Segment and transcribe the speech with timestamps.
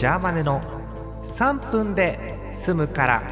[0.00, 0.62] ジャーマネの
[1.24, 3.22] 3分で済むから。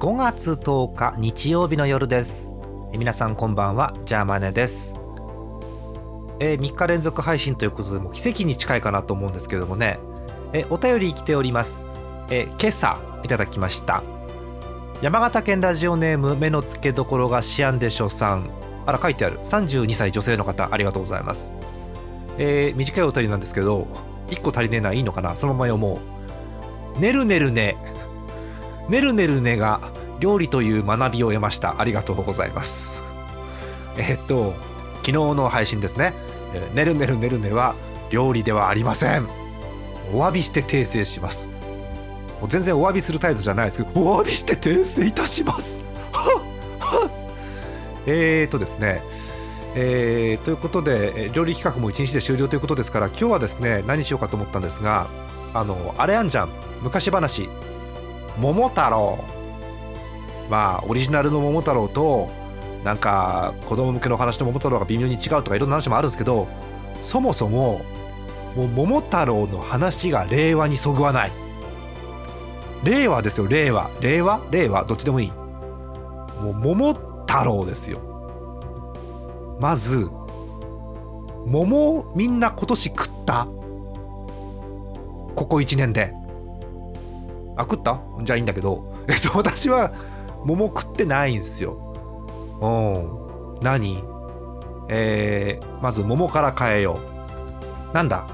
[0.00, 2.52] 5月10日日曜日の夜です。
[2.98, 3.94] 皆さんこんばんは。
[4.06, 4.94] ジャーマネです。
[6.40, 10.00] えー3日連続配信ということでも奇跡に近いかなと思うんですけどもね。
[10.52, 11.86] えお便り来ております。
[12.28, 14.02] え今朝いただきました。
[15.00, 18.50] 山形県ラジオネーム目の付けどころがシアンでしょさん。
[18.84, 19.38] あら書いてある。
[19.44, 21.52] 32歳女性の方ありがとうございます。
[22.36, 23.86] えー短いお便りなんですけど
[24.28, 25.36] 1個足りねえないいのかな？
[25.36, 26.00] そのまま読も
[26.96, 27.00] う。
[27.00, 27.76] ねるねるね。
[28.88, 29.80] ねるねるねが
[30.20, 31.80] 料理という学びを得ました。
[31.80, 33.02] ありがとうございます。
[33.98, 34.54] えっと
[34.98, 36.14] 昨日の配信ですね。
[36.74, 37.74] ねるねるねるねは
[38.10, 39.26] 料理ではありません。
[40.12, 41.48] お詫びして訂正します。
[42.40, 45.82] もう全然お詫びする態度じゃないですけどお詫びして訂正いたします。
[46.12, 46.42] はっ
[46.78, 47.10] はっ。
[48.06, 49.02] えーとですね。
[49.78, 55.06] えーということで料理企画も1日で終了ということですから今日はですね何しようかと思ったんですが
[55.52, 56.48] あのあれあんじゃん。
[56.82, 57.48] 昔話
[58.40, 59.18] 「桃太郎」
[60.48, 62.30] まあオリジナルの桃太郎と
[62.84, 66.48] なんか子供向けの話の桃太郎が微妙に違うとかいろんな話もあるんですけど
[67.02, 67.82] そもそも
[68.54, 71.32] もう桃太郎の話が令和にそぐわない。
[72.82, 73.90] 令和ですよ令和。
[74.00, 74.40] 令和？
[74.50, 74.84] 令和？
[74.84, 75.32] どっちでもいい。
[76.40, 76.94] もう桃
[77.26, 78.15] 太郎ですよ。
[79.60, 80.08] まず
[81.46, 83.46] 桃をみんな今年食った？
[85.34, 86.12] ここ1年で。
[87.56, 88.00] あ食った？
[88.22, 88.94] じゃあいいんだけど。
[89.34, 89.92] 私は
[90.44, 91.76] 桃食ってないんですよ。
[92.60, 92.66] う
[93.58, 93.58] ん。
[93.62, 94.02] 何？
[94.88, 96.98] えー、まず桃から変えよ
[97.92, 97.94] う。
[97.94, 98.26] なんだ？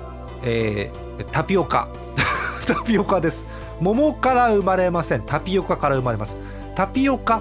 [0.43, 1.89] えー、タピオカ。
[2.67, 3.47] タピオカです。
[3.81, 5.23] 桃から生まれません。
[5.23, 6.37] タピオカから生まれます。
[6.75, 7.41] タピオカ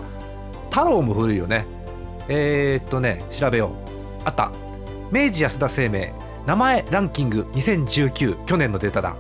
[0.70, 1.66] 太郎も古いよね。
[2.34, 3.72] えー、っとね調べよう。
[4.24, 4.52] あった。
[5.12, 6.14] 明治安田生命。
[6.46, 9.16] 名前ランキング2019去年のデータだ。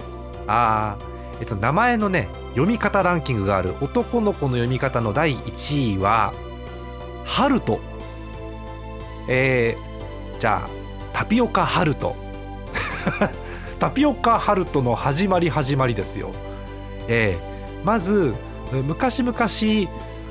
[0.47, 1.41] あー。
[1.41, 3.75] えっと名前のね読み方ランキングがある。
[3.81, 6.33] 男の子の読み方の第1位は
[7.25, 7.81] ハルト。
[9.27, 10.69] えー、じゃあ
[11.11, 12.16] タピオカハルト。
[13.77, 16.29] タピオカハルトの始まり始まりですよ。
[17.09, 18.33] えー、まず
[18.71, 19.35] 昔々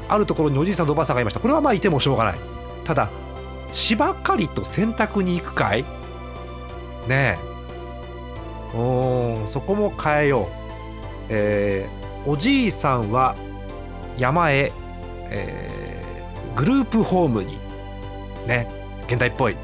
[0.08, 1.40] あるところにおじいさんとおばあさんがいました。
[1.40, 2.59] これはまあいてもしょうがない。
[2.90, 3.08] ただ
[3.72, 5.84] 芝刈りと洗濯に行くかい？
[7.06, 7.38] ねえ。
[8.74, 10.46] うーんそこも変えよう。
[11.28, 13.36] えーおじいさんは
[14.18, 14.72] 山へ、
[15.26, 17.58] えーグループホームに
[18.48, 18.68] ね
[19.06, 19.56] 現代っぽい。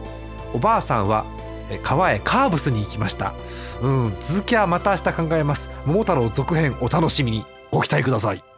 [0.54, 1.26] おばあさんは
[1.68, 3.34] え川へカーブスに行きました。
[3.82, 5.68] うん続きはまた明日考えます。
[5.84, 7.44] 桃太郎続編お楽しみに。
[7.72, 8.55] ご期待ください。